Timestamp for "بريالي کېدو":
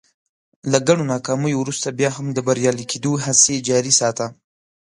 2.47-3.11